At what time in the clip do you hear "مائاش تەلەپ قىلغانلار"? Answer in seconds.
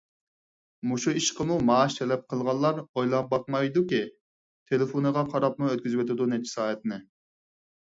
1.69-2.79